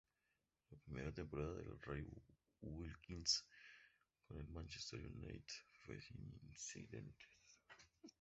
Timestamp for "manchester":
4.49-4.99